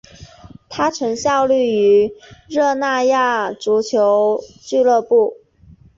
[0.67, 2.11] 他曾效力于
[2.49, 5.37] 热那亚足球俱乐部。